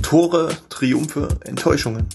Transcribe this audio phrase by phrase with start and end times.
[0.00, 2.06] Tore, Triumphe, Enttäuschungen.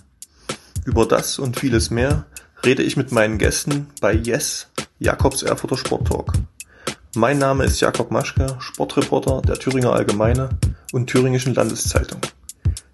[0.86, 2.28] Über das und vieles mehr
[2.64, 4.68] rede ich mit meinen Gästen bei Yes,
[5.00, 6.32] Jakobs Erfurter Sport Talk.
[7.14, 10.50] Mein Name ist Jakob Maschke, Sportreporter der Thüringer Allgemeine
[10.94, 12.22] und Thüringischen Landeszeitung.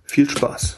[0.06, 0.76] Viel Spaß!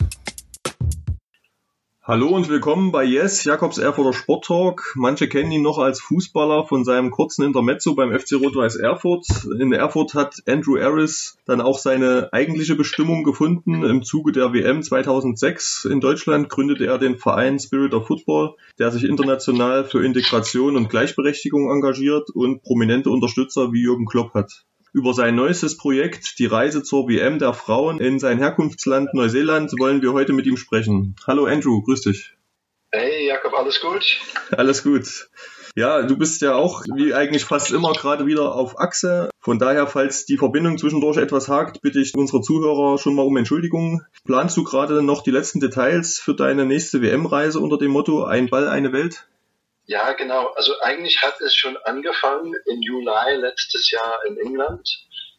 [2.06, 4.94] Hallo und willkommen bei Yes, Jakobs Erfurter Sport Talk.
[4.98, 9.26] Manche kennen ihn noch als Fußballer von seinem kurzen Intermezzo beim FC Rot-Weiß Erfurt.
[9.58, 13.86] In Erfurt hat Andrew Harris dann auch seine eigentliche Bestimmung gefunden.
[13.86, 18.92] Im Zuge der WM 2006 in Deutschland gründete er den Verein Spirit of Football, der
[18.92, 24.66] sich international für Integration und Gleichberechtigung engagiert und prominente Unterstützer wie Jürgen Klopp hat.
[24.96, 30.04] Über sein neuestes Projekt, die Reise zur WM der Frauen in sein Herkunftsland Neuseeland, wollen
[30.04, 31.16] wir heute mit ihm sprechen.
[31.26, 32.36] Hallo Andrew, grüß dich.
[32.92, 34.20] Hey Jakob, alles gut?
[34.52, 35.30] Alles gut.
[35.76, 39.32] Ja, du bist ja auch wie eigentlich fast immer gerade wieder auf Achse.
[39.40, 43.36] Von daher, falls die Verbindung zwischendurch etwas hakt, bitte ich unsere Zuhörer schon mal um
[43.36, 44.04] Entschuldigung.
[44.26, 48.48] Planst du gerade noch die letzten Details für deine nächste WM-Reise unter dem Motto Ein
[48.48, 49.28] Ball, eine Welt?
[49.86, 50.48] Ja, genau.
[50.56, 54.90] Also eigentlich hat es schon angefangen im Juli letztes Jahr in England.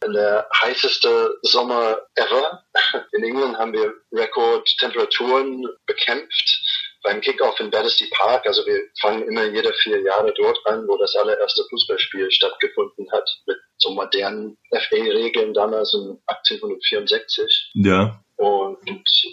[0.05, 2.63] Der heißeste Sommer ever.
[3.13, 6.61] In England haben wir Rekordtemperaturen bekämpft
[7.01, 8.45] beim Kickoff in Battersea Park.
[8.45, 13.27] Also wir fangen immer jede vier Jahre dort an, wo das allererste Fußballspiel stattgefunden hat
[13.47, 17.71] mit so modernen FA-Regeln damals in 1864.
[17.75, 18.21] Ja.
[18.37, 18.77] Und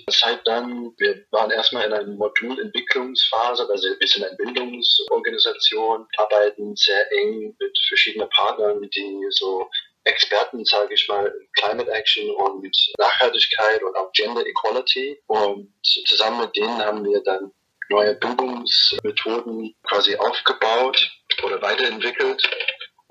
[0.09, 7.11] seit dann, wir waren erstmal in einer Modulentwicklungsphase, also wir sind eine Bildungsorganisation, arbeiten sehr
[7.13, 9.69] eng mit verschiedenen Partnern, die so
[10.05, 15.21] Experten, sage ich mal, Climate Action und Nachhaltigkeit und auch Gender Equality.
[15.27, 15.73] Und
[16.07, 17.53] zusammen mit denen haben wir dann
[17.89, 21.11] neue Bildungsmethoden quasi aufgebaut
[21.45, 22.43] oder weiterentwickelt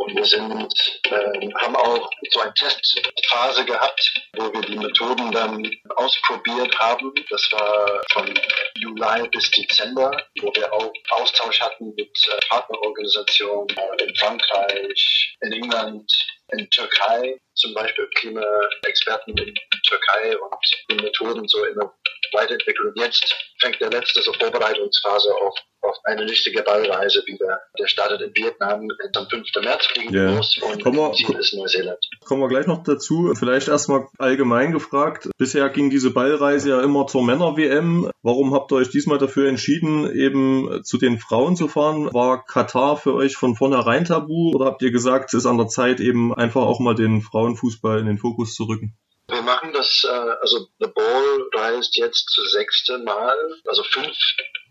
[0.01, 0.73] und wir sind,
[1.05, 7.13] äh, haben auch so eine Testphase gehabt, wo wir die Methoden dann ausprobiert haben.
[7.29, 8.33] Das war von
[8.79, 10.11] Juli bis Dezember,
[10.41, 16.11] wo wir auch Austausch hatten mit äh, Partnerorganisationen äh, in Frankreich, in England,
[16.53, 19.53] in Türkei, zum Beispiel Klimaexperten in
[19.87, 20.55] Türkei und
[20.89, 21.93] die Methoden so in der
[22.33, 22.93] Weiterentwicklung.
[22.95, 27.59] Jetzt fängt der letzte so Vorbereitungsphase auf auf eine richtige Ballreise wieder.
[27.79, 29.47] Der startet in Vietnam am 5.
[29.63, 30.35] März fliegen yeah.
[30.35, 31.97] los und kommen wir, Ziel ist Neuseeland.
[32.23, 33.33] Kommen wir gleich noch dazu.
[33.35, 35.29] Vielleicht erstmal allgemein gefragt.
[35.37, 38.11] Bisher ging diese Ballreise ja immer zur Männer-WM.
[38.21, 42.13] Warum habt ihr euch diesmal dafür entschieden, eben zu den Frauen zu fahren?
[42.13, 45.67] War Katar für euch von vornherein tabu oder habt ihr gesagt, es ist an der
[45.67, 48.97] Zeit, eben einfach auch mal den Frauenfußball in den Fokus zu rücken?
[49.27, 53.35] Wir machen das, äh, also The Ball reist jetzt das sechste Mal,
[53.65, 54.15] also fünf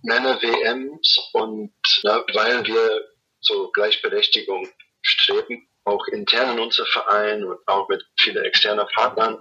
[0.03, 1.73] Männer-WMs und
[2.03, 3.05] na, weil wir
[3.41, 4.69] so Gleichberechtigung
[5.03, 9.39] streben, auch intern in unser Verein und auch mit vielen externen Partnern,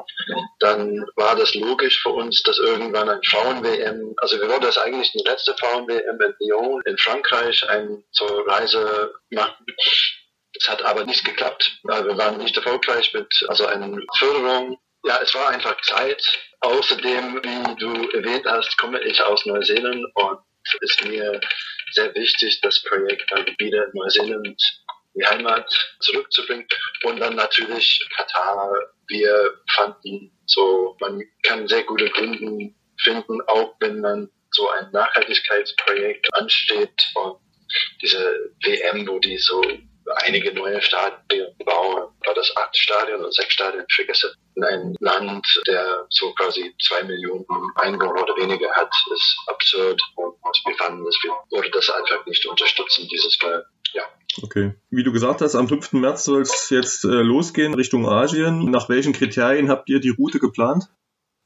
[0.59, 5.11] dann war das logisch für uns, dass irgendwann ein Frauen-WM, also wir wollten das eigentlich
[5.11, 8.03] die letzte Frauen-WM in Lyon in Frankreich eine
[8.47, 9.65] Reise machen.
[10.57, 15.19] Es hat aber nicht geklappt, weil wir waren nicht erfolgreich mit also einer Förderung ja,
[15.21, 16.21] es war einfach Zeit.
[16.61, 20.39] Außerdem, wie du erwähnt hast, komme ich aus Neuseeland und
[20.81, 21.39] ist mir
[21.91, 24.61] sehr wichtig, das Projekt dann wieder in Neuseeland
[25.15, 25.67] die Heimat
[26.01, 26.67] zurückzubringen.
[27.03, 28.71] Und dann natürlich Katar.
[29.07, 36.27] Wir fanden so, man kann sehr gute Gründe finden, auch wenn man so ein Nachhaltigkeitsprojekt
[36.33, 37.39] ansteht und
[38.01, 39.61] diese WM, wo die so
[40.17, 44.33] einige neue Stadien bauen, war das acht Stadien oder sechs Stadien, ich vergesse.
[44.55, 50.35] In einem Land, der so quasi zwei Millionen Einwohner oder weniger hat, ist absurd und
[50.65, 53.65] wir fanden, dass wir würde das einfach nicht unterstützen, dieses Mal.
[53.93, 54.03] Ja.
[54.43, 54.73] Okay.
[54.89, 55.93] Wie du gesagt hast, am 5.
[55.93, 58.69] März soll es jetzt äh, losgehen Richtung Asien.
[58.69, 60.85] Nach welchen Kriterien habt ihr die Route geplant?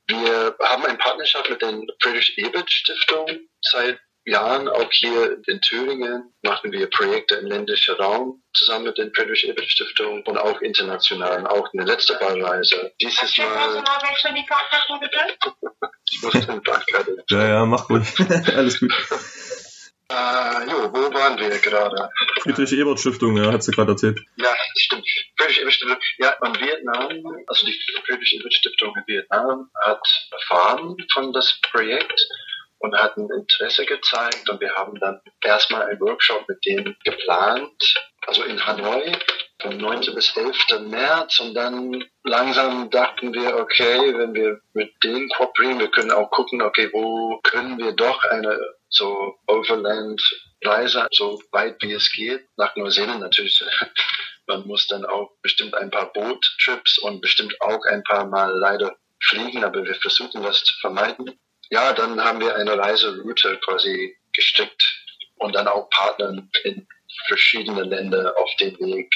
[0.07, 3.27] Wir haben eine Partnerschaft mit der Friedrich Ebert Stiftung
[3.61, 9.11] seit Jahren, auch hier in Thüringen, machen wir Projekte im ländlichen Raum zusammen mit der
[9.13, 12.93] Friedrich Ebert Stiftung und auch international, auch eine letzte Ballreise.
[13.01, 13.83] Dieses Mal.
[16.09, 17.23] ich muss den Bachkarte.
[17.29, 18.07] Ja, ja, mach ruhig.
[18.55, 18.93] Alles gut.
[20.09, 22.09] Äh, jo, wo waren wir gerade?
[22.41, 24.19] Friedrich Ebert Stiftung, ja, hat sie gerade erzählt.
[24.35, 25.07] Ja, stimmt.
[25.37, 25.97] Friedrich Ebert Stiftung.
[26.19, 27.09] Ja, in Vietnam,
[27.47, 32.19] also die Friedrich Ebert Stiftung in Vietnam hat erfahren von das Projekt
[32.83, 37.95] und hatten Interesse gezeigt und wir haben dann erstmal einen Workshop mit denen geplant,
[38.27, 39.13] also in Hanoi
[39.61, 40.13] vom 9.
[40.13, 40.81] bis 11.
[40.89, 46.29] März und dann langsam dachten wir, okay, wenn wir mit denen kooperieren, wir können auch
[46.31, 48.59] gucken, okay, wo können wir doch eine
[48.89, 53.63] so Overland-Reise, so weit wie es geht, nach Neuseeland natürlich.
[54.45, 58.97] Man muss dann auch bestimmt ein paar Boot-Trips und bestimmt auch ein paar Mal leider
[59.21, 61.39] fliegen, aber wir versuchen das zu vermeiden.
[61.69, 64.83] Ja, dann haben wir eine Reiseroute quasi gestrickt
[65.37, 66.87] und dann auch Partner in
[67.27, 69.13] verschiedene Länder auf dem Weg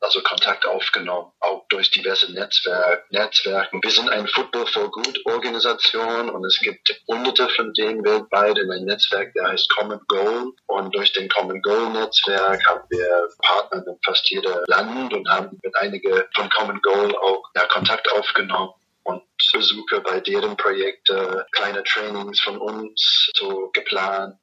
[0.00, 3.82] also Kontakt aufgenommen, auch durch diverse Netzwerk, Netzwerken.
[3.82, 8.70] Wir sind eine Football for Good Organisation und es gibt hunderte von denen weltweit in
[8.70, 10.52] einem Netzwerk, der heißt Common Goal.
[10.66, 15.58] Und durch den Common Goal Netzwerk haben wir Partner in fast jedem Land und haben
[15.62, 18.72] mit einigen von Common Goal auch ja, Kontakt aufgenommen
[19.08, 19.22] und
[19.52, 24.38] Besuche bei deren Projekte, kleine Trainings von uns so geplant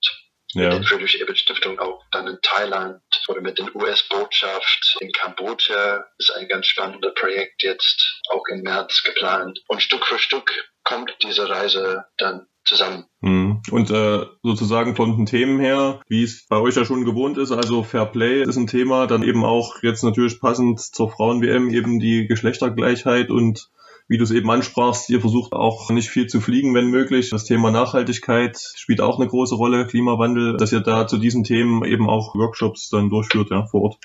[0.53, 0.69] ja.
[0.69, 6.06] mit der Friedrich Ebert Stiftung auch dann in Thailand oder mit der US-Botschaft in Kambodscha
[6.17, 9.59] ist ein ganz spannendes Projekt jetzt auch im März geplant.
[9.67, 10.51] Und Stück für Stück
[10.83, 13.06] kommt diese Reise dann zusammen.
[13.21, 13.61] Mhm.
[13.69, 17.51] Und äh, sozusagen von den Themen her, wie es bei euch ja schon gewohnt ist,
[17.51, 22.00] also Fair Play ist ein Thema, dann eben auch jetzt natürlich passend zur Frauen-WM eben
[22.00, 23.69] die Geschlechtergleichheit und
[24.07, 27.31] wie du es eben ansprachst, ihr versucht auch nicht viel zu fliegen, wenn möglich.
[27.31, 31.84] Das Thema Nachhaltigkeit spielt auch eine große Rolle, Klimawandel, dass ihr da zu diesen Themen
[31.84, 33.98] eben auch Workshops dann durchführt, ja, vor Ort.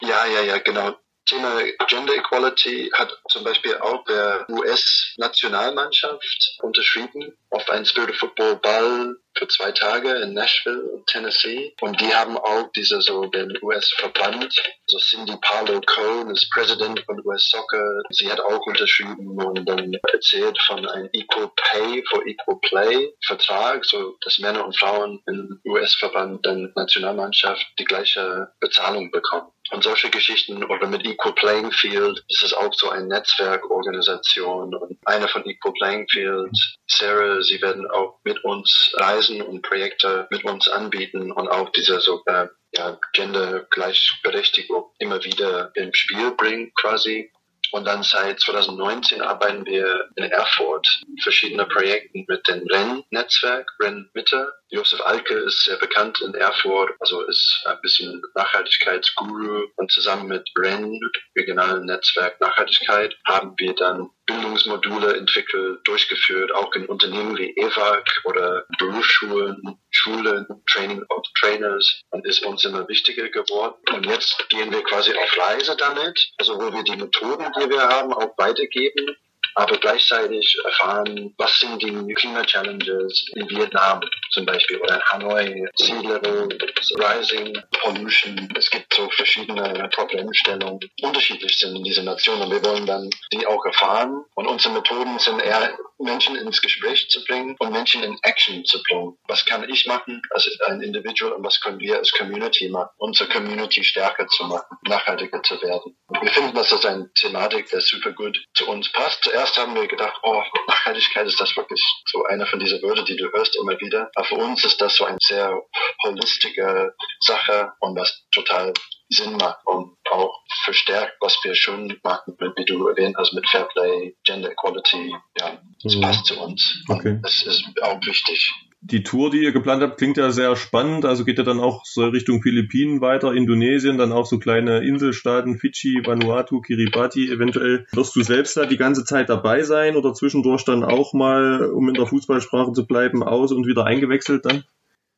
[0.00, 0.94] Ja, ja, ja, genau.
[1.26, 9.16] Thema Gender Equality hat zum Beispiel auch der US-Nationalmannschaft unterschrieben auf einen Spirit Football Ball
[9.36, 11.74] für zwei Tage in Nashville, Tennessee.
[11.80, 14.54] Und die haben auch diese so den US-Verband,
[14.86, 18.02] so Cindy Parlo Cone ist Präsident von US Soccer.
[18.10, 23.84] Sie hat auch unterschrieben und dann erzählt von einem Equal Pay for Equal Play Vertrag,
[23.84, 29.50] so dass Männer und Frauen im US-Verband der Nationalmannschaft die gleiche Bezahlung bekommen.
[29.70, 34.98] Und solche Geschichten oder mit Equal Playing Field ist es auch so eine Netzwerkorganisation und
[35.06, 36.50] eine von Equal Playing Field,
[36.86, 42.00] Sarah, sie werden auch mit uns reisen und Projekte mit uns anbieten und auch diese
[42.00, 47.30] so äh, ja, Gender-Gleichberechtigung immer wieder im Spiel bringen quasi.
[47.70, 50.86] Und dann seit 2019 arbeiten wir in Erfurt
[51.22, 54.52] verschiedene Projekte mit dem Renn-Netzwerk, Renn-Mitte.
[54.72, 59.66] Josef Alke ist sehr bekannt in Erfurt, also ist ein bisschen Nachhaltigkeitsguru.
[59.76, 60.98] Und zusammen mit Renn,
[61.36, 68.64] regionalen Netzwerk Nachhaltigkeit, haben wir dann Bildungsmodule entwickelt, durchgeführt, auch in Unternehmen wie EVAC oder
[68.78, 73.74] Berufsschulen, Schulen, Training of Trainers und ist uns immer wichtiger geworden.
[73.92, 77.82] Und jetzt gehen wir quasi auf Reise damit, also wo wir die Methoden, die wir
[77.82, 79.16] haben, auch weitergeben
[79.54, 84.00] aber gleichzeitig erfahren, was sind die Klima-Challenges in Vietnam
[84.30, 86.48] zum Beispiel oder in Hanoi, Sea Level,
[86.96, 88.48] Rising, Pollution.
[88.56, 92.50] Es gibt so verschiedene Problemstellungen, unterschiedlich sind in diesen Nationen.
[92.50, 97.24] Wir wollen dann die auch erfahren und unsere Methoden sind eher Menschen ins Gespräch zu
[97.24, 99.16] bringen und Menschen in Action zu bringen.
[99.28, 103.28] Was kann ich machen als ein Individual und was können wir als Community machen, unsere
[103.28, 105.96] Community stärker zu machen, nachhaltiger zu werden.
[106.20, 109.24] Wir finden, dass das eine Thematik, der super gut zu uns passt.
[109.24, 113.16] Zuerst haben wir gedacht, oh, Nachhaltigkeit ist das wirklich so eine von diesen Wörtern, die
[113.16, 114.10] du hörst immer wieder.
[114.14, 115.60] Aber für uns ist das so eine sehr
[116.04, 118.72] holistische Sache und was total
[119.08, 124.14] Sinn macht und auch verstärkt, was wir schon machen, wie du erwähnt hast, mit Fairplay,
[124.24, 125.14] Gender Equality.
[125.38, 126.00] Ja, das mhm.
[126.00, 126.82] passt zu uns.
[126.88, 127.18] Okay.
[127.22, 128.52] Das ist auch wichtig.
[128.84, 131.04] Die Tour, die ihr geplant habt, klingt ja sehr spannend.
[131.04, 135.56] Also geht ja dann auch so Richtung Philippinen weiter, Indonesien, dann auch so kleine Inselstaaten,
[135.56, 137.30] Fidschi, Vanuatu, Kiribati.
[137.30, 141.66] Eventuell wirst du selbst da die ganze Zeit dabei sein oder zwischendurch dann auch mal,
[141.66, 144.64] um in der Fußballsprache zu bleiben, aus und wieder eingewechselt dann?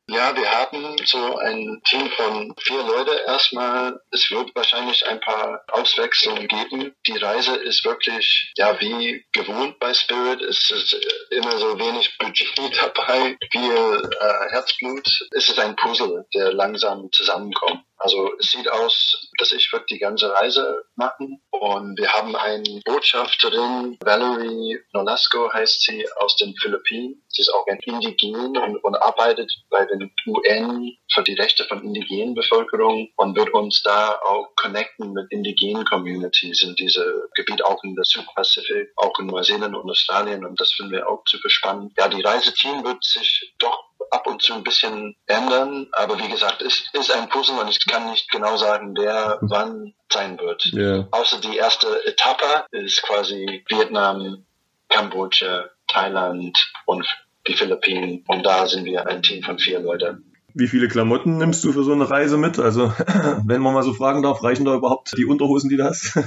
[0.07, 3.99] Ja, wir haben so ein Team von vier Leute erstmal.
[4.11, 6.95] Es wird wahrscheinlich ein paar Auswechslungen geben.
[7.07, 10.41] Die Reise ist wirklich, ja, wie gewohnt bei Spirit.
[10.41, 10.93] Es ist
[11.31, 15.07] immer so wenig Budget dabei, viel äh, Herzblut.
[15.31, 17.81] Es ist ein Puzzle, der langsam zusammenkommt.
[18.05, 22.79] Also es sieht aus, dass ich wird die ganze Reise machen und wir haben eine
[22.85, 27.23] Botschafterin, Valerie Nolasco heißt sie, aus den Philippinen.
[27.29, 31.83] Sie ist auch ein Indigen und, und arbeitet bei den UN für die Rechte von
[31.83, 37.83] indigenen Bevölkerung und wird uns da auch connecten mit indigenen Communities in diesem Gebiet, auch
[37.83, 41.93] in der Südpazifik, auch in Neuseeland und Australien und das finden wir auch super spannend.
[41.97, 45.87] Ja, die Reiseteam wird sich doch ab und zu ein bisschen ändern.
[45.91, 49.93] Aber wie gesagt, es ist ein Puzzle und ich kann nicht genau sagen, wer wann
[50.11, 50.71] sein wird.
[50.73, 51.07] Yeah.
[51.11, 54.45] Außer die erste Etappe ist quasi Vietnam,
[54.89, 57.05] Kambodscha, Thailand und
[57.47, 58.23] die Philippinen.
[58.27, 60.31] Und da sind wir ein Team von vier Leuten.
[60.53, 62.59] Wie viele Klamotten nimmst du für so eine Reise mit?
[62.59, 62.93] Also,
[63.45, 66.15] wenn man mal so fragen darf, reichen da überhaupt die Unterhosen, die du hast?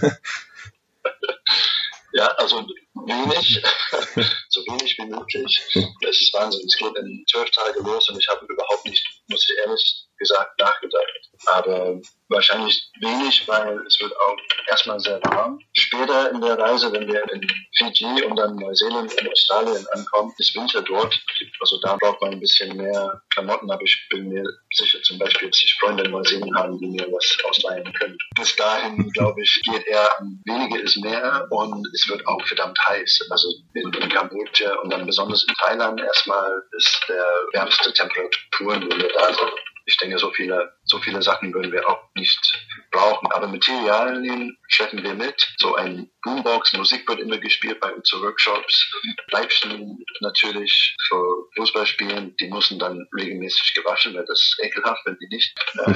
[2.13, 3.63] ja, also wenig,
[4.69, 5.61] wenig wie möglich.
[6.01, 6.67] Das ist Wahnsinn.
[6.67, 10.59] Es geht in zwölf Tage los und ich habe überhaupt nicht, muss ich ehrlich gesagt,
[10.61, 11.18] nachgedacht.
[11.47, 14.37] Aber wahrscheinlich wenig, weil es wird auch
[14.69, 15.59] erstmal sehr warm.
[15.73, 20.55] Später in der Reise, wenn wir in Fiji und dann Neuseeland und Australien ankommen, ist
[20.55, 21.19] Winter dort.
[21.61, 25.51] Also da braucht man ein bisschen mehr Klamotten, aber ich bin mir sicher zum Beispiel,
[25.51, 28.19] dass ich Freunde in Neuseeland haben, die mir was ausleihen können.
[28.37, 30.09] Bis dahin, glaube ich, geht eher
[30.45, 33.27] weniger ist mehr und es wird auch verdammt heiß.
[33.31, 38.97] Also in, in Kambodscha und dann besonders in Thailand erstmal ist der wärmste Temperaturen, wo
[38.97, 39.53] wir da sind
[39.89, 43.27] ich denke, so viele, so viele Sachen würden wir auch nicht brauchen.
[43.33, 45.55] Aber Materialien schleppen wir mit.
[45.57, 48.91] So ein Boombox, Musik wird immer gespielt bei unseren Workshops.
[49.31, 55.29] Leibchen natürlich für Fußballspielen, die müssen dann regelmäßig gewaschen, weil das ist ekelhaft, wenn die
[55.29, 55.95] nicht äh,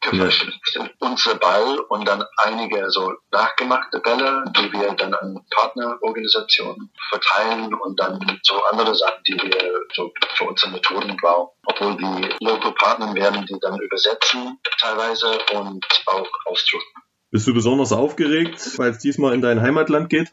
[0.08, 0.92] gewaschen sind.
[1.00, 7.98] Unser Ball und dann einige so nachgemachte Bälle, die wir dann an Partnerorganisationen verteilen und
[7.98, 11.50] dann so andere Sachen, die wir so für unsere Methoden brauchen.
[11.66, 17.02] Obwohl die Local Partner werden die dann übersetzen teilweise und auch ausdrucken.
[17.32, 20.28] Bist du besonders aufgeregt, weil es diesmal in dein Heimatland geht?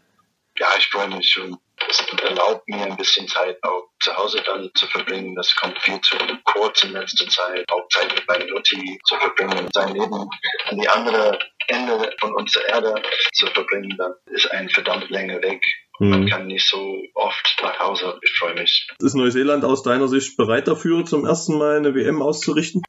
[0.57, 1.57] Ja, ich freue mich schon.
[1.89, 5.33] Es erlaubt mir ein bisschen Zeit auch zu Hause dann zu verbringen.
[5.33, 7.63] Das kommt viel zu kurz in letzter Zeit.
[7.71, 10.29] Auch Zeit mit meiner Mutti zu verbringen, sein Leben
[10.65, 13.01] an die andere Ende von unserer Erde
[13.31, 13.95] zu verbringen.
[13.97, 15.63] Dann ist ein verdammt länger Weg.
[15.99, 16.27] Man hm.
[16.27, 18.19] kann nicht so oft nach Hause.
[18.21, 18.89] Ich freue mich.
[19.01, 22.81] Ist Neuseeland aus deiner Sicht bereit dafür, zum ersten Mal eine WM auszurichten?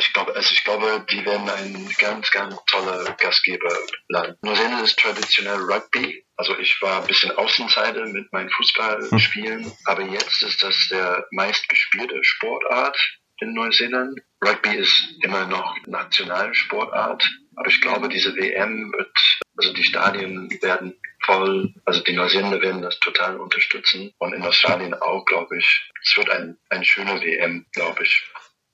[0.00, 4.38] Ich glaube, also ich glaube, die werden ein ganz, ganz toller Gastgeberland.
[4.42, 6.24] Neuseeland ist traditionell Rugby.
[6.36, 9.72] Also ich war ein bisschen Außenseiter mit meinen Fußballspielen, hm.
[9.84, 12.96] aber jetzt ist das der meistgespielte Sportart
[13.40, 14.18] in Neuseeland.
[14.42, 17.22] Rugby ist immer noch Nationalsportart,
[17.56, 19.14] aber ich glaube, diese WM wird,
[19.58, 24.94] also die Stadien werden voll, also die Neuseeländer werden das total unterstützen und in Australien
[24.94, 25.90] auch, glaube ich.
[26.02, 28.24] Es wird ein, ein schöner WM, glaube ich.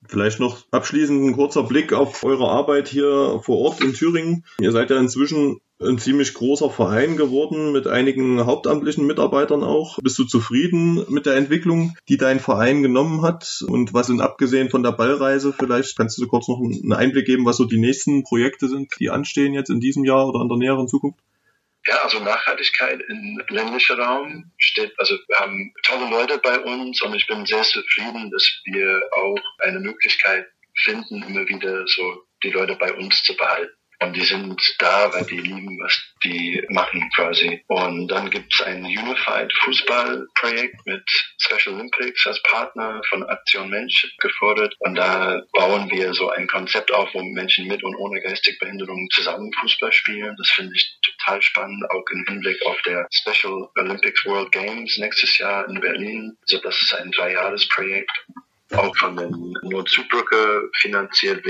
[0.07, 4.45] Vielleicht noch abschließend ein kurzer Blick auf eure Arbeit hier vor Ort in Thüringen.
[4.59, 9.99] Ihr seid ja inzwischen ein ziemlich großer Verein geworden mit einigen hauptamtlichen Mitarbeitern auch.
[10.01, 13.63] Bist du zufrieden mit der Entwicklung, die dein Verein genommen hat?
[13.67, 17.45] Und was sind abgesehen von der Ballreise, vielleicht kannst du kurz noch einen Einblick geben,
[17.45, 20.57] was so die nächsten Projekte sind, die anstehen jetzt in diesem Jahr oder in der
[20.57, 21.19] näheren Zukunft?
[21.87, 27.15] Ja, also Nachhaltigkeit im ländlichen Raum steht, also wir haben tolle Leute bei uns und
[27.15, 30.47] ich bin sehr zufrieden, dass wir auch eine Möglichkeit
[30.83, 33.76] finden, immer wieder so die Leute bei uns zu behalten.
[33.99, 37.63] Und die sind da, weil die lieben, was die machen quasi.
[37.67, 41.03] Und dann gibt es ein Unified Fußballprojekt mit
[41.39, 44.75] Special Olympics als Partner von Aktion Mensch gefordert.
[44.79, 49.09] Und da bauen wir so ein Konzept auf, wo Menschen mit und ohne geistige Behinderung
[49.11, 50.35] zusammen Fußball spielen.
[50.37, 55.37] Das finde ich total spannend, auch im Hinblick auf der Special Olympics World Games nächstes
[55.39, 56.37] Jahr in Berlin.
[56.43, 58.11] Also das ist ein Dreijahresprojekt
[58.75, 61.45] auch von den Nord-Süd-Brücke finanziert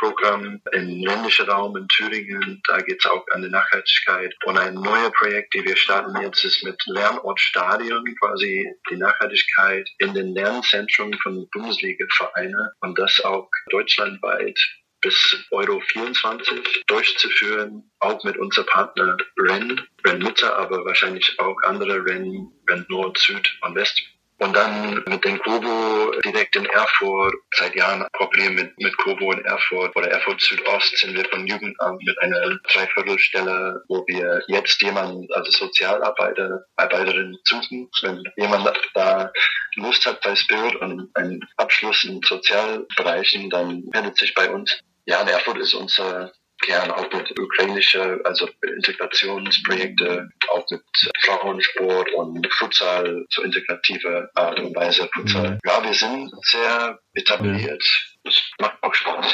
[0.00, 2.62] WSD-Programm im ländlichen Raum in Thüringen.
[2.66, 4.34] Da geht es auch an die Nachhaltigkeit.
[4.44, 10.14] Und ein neues Projekt, die wir starten jetzt, ist mit Lernortstadion, quasi die Nachhaltigkeit in
[10.14, 14.58] den Lernzentren von Bundesliga-Vereinen und das auch deutschlandweit
[15.02, 22.04] bis Euro 24 durchzuführen, auch mit unserem Partner REN, REN Mitte, aber wahrscheinlich auch andere
[22.04, 23.98] REN, REN Nord, Süd und West
[24.40, 29.44] und dann mit den Kobo direkt in Erfurt, seit Jahren Problem mit, mit Kobo in
[29.44, 35.28] Erfurt oder Erfurt Südost sind wir von Jugendamt mit einer Dreiviertelstelle, wo wir jetzt jemanden,
[35.32, 37.90] also Sozialarbeiter, Arbeiterin suchen.
[38.02, 39.30] Wenn jemand da
[39.76, 44.80] Lust hat bei Spirit und einen Abschluss in Sozialbereichen, dann meldet sich bei uns.
[45.04, 50.82] Ja, in Erfurt ist unser gern auch mit ukrainische, also Integrationsprojekte, auch mit
[51.24, 55.52] Frauensport und Futsal, so integrative Art und Weise Futsal.
[55.52, 55.58] Mhm.
[55.64, 57.84] Ja, wir sind sehr etabliert.
[58.22, 59.26] Das macht auch Spaß.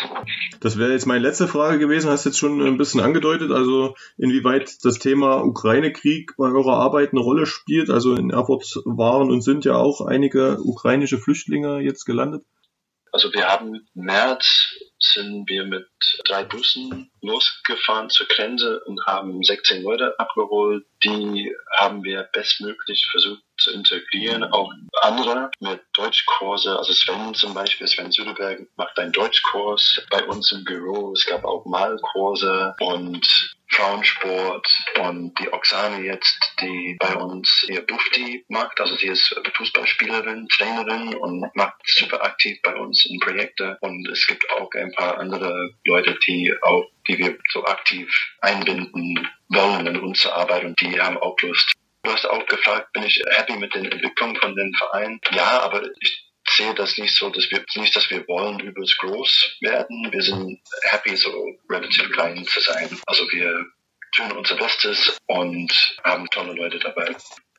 [0.61, 4.77] Das wäre jetzt meine letzte Frage gewesen, hast jetzt schon ein bisschen angedeutet, also inwieweit
[4.85, 7.91] das Thema Ukraine-Krieg bei eurer Arbeit eine Rolle spielt.
[7.91, 12.45] Also in Erfurt waren und sind ja auch einige ukrainische Flüchtlinge jetzt gelandet.
[13.17, 15.89] Also wir haben im März sind wir mit
[16.27, 20.85] drei Bussen losgefahren zur Grenze und haben 16 Leute abgeholt.
[21.03, 24.45] Die haben wir bestmöglich versucht zu integrieren.
[24.45, 24.71] Auch
[25.01, 30.65] andere mit Deutschkurse, also Sven zum Beispiel, Sven Südeberg macht einen Deutschkurs bei uns im
[30.65, 31.15] Büro.
[31.15, 38.45] Es gab auch Malkurse und Frauensport und die Oksane jetzt, die bei uns ihr Bufti
[38.49, 38.81] macht.
[38.81, 43.77] Also sie ist Fußballspielerin, Trainerin und macht super aktiv bei uns in Projekte.
[43.81, 48.09] Und es gibt auch ein paar andere Leute, die auch, die wir so aktiv
[48.41, 51.73] einbinden wollen in unsere Arbeit und die haben auch Lust.
[52.03, 55.21] Du hast auch gefragt, bin ich happy mit den Entwicklungen von den Vereinen?
[55.33, 56.26] Ja, aber ich
[56.57, 60.09] sehe das nicht so, dass wir nicht, dass wir wollen übelst groß werden.
[60.11, 61.31] Wir sind happy, so
[61.71, 62.89] relativ klein zu sein.
[63.07, 63.67] Also wir
[64.17, 67.15] tun unser Bestes und haben tolle Leute dabei.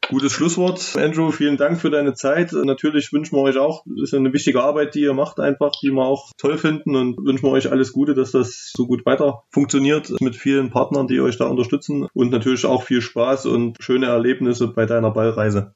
[0.10, 1.32] Gutes Schlusswort, Andrew.
[1.32, 2.54] Vielen Dank für deine Zeit.
[2.54, 5.92] Natürlich wünschen wir euch auch, das ist eine wichtige Arbeit, die ihr macht, einfach, die
[5.92, 9.44] wir auch toll finden und wünschen wir euch alles Gute, dass das so gut weiter
[9.52, 14.06] funktioniert mit vielen Partnern, die euch da unterstützen und natürlich auch viel Spaß und schöne
[14.06, 15.76] Erlebnisse bei deiner Ballreise.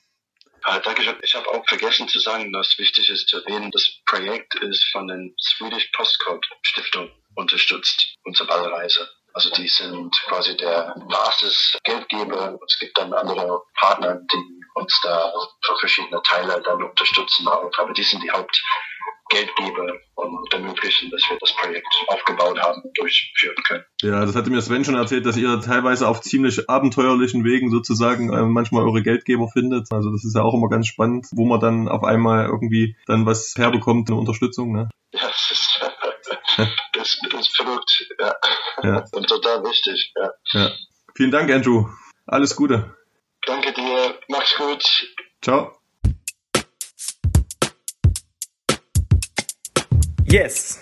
[0.63, 1.18] Ah, danke.
[1.22, 5.08] Ich habe auch vergessen zu sagen, dass wichtig ist zu erwähnen, das Projekt ist von
[5.08, 9.10] der Swedish Postcode Stiftung unterstützt, unsere Ballreise.
[9.34, 12.60] Also die sind quasi der Basisgeldgeber.
[12.68, 17.72] Es gibt dann andere Partner, die uns da für verschiedene Teile dann unterstützen auch.
[17.77, 18.32] Aber die sind die
[19.31, 23.83] Hauptgeldgeber und ermöglichen, dass wir das Projekt aufgebaut haben und durchführen können.
[24.01, 28.33] Ja, das hatte mir Sven schon erzählt, dass ihr teilweise auf ziemlich abenteuerlichen Wegen sozusagen
[28.33, 29.88] äh, manchmal eure Geldgeber findet.
[29.91, 33.25] Also das ist ja auch immer ganz spannend, wo man dann auf einmal irgendwie dann
[33.25, 34.73] was herbekommt, eine Unterstützung.
[34.73, 34.89] Ne?
[35.13, 35.81] Ja, das ist,
[36.93, 38.07] das, das ist verrückt.
[38.19, 38.35] Ja.
[38.83, 39.05] ja.
[39.11, 40.13] Und total wichtig.
[40.15, 40.31] Ja.
[40.53, 40.71] ja.
[41.15, 41.88] Vielen Dank, Andrew.
[42.25, 42.95] Alles Gute.
[43.45, 44.19] Danke dir.
[44.27, 45.07] Mach's gut.
[45.41, 45.80] Ciao.
[50.31, 50.79] Yes.